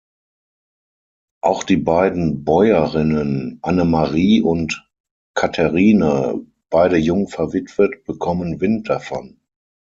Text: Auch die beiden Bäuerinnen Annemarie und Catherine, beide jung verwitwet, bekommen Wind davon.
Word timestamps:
Auch 1.43 1.63
die 1.63 1.77
beiden 1.77 2.43
Bäuerinnen 2.43 3.59
Annemarie 3.61 4.41
und 4.41 4.89
Catherine, 5.35 6.43
beide 6.71 6.97
jung 6.97 7.27
verwitwet, 7.27 8.03
bekommen 8.05 8.59
Wind 8.61 8.89
davon. 8.89 9.39